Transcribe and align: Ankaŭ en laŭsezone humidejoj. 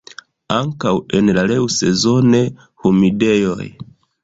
Ankaŭ 0.53 0.93
en 1.19 1.29
laŭsezone 1.41 2.41
humidejoj. 2.83 3.71